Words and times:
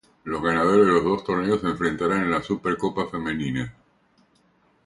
Los 0.23 0.41
ganadores 0.41 0.87
de 0.87 0.93
los 0.93 1.03
dos 1.03 1.23
torneos 1.23 1.61
se 1.61 1.67
enfrentarán 1.67 2.21
en 2.21 2.31
la 2.31 2.41
Súper 2.41 2.75
Copa 2.75 3.05
Femenina. 3.05 3.71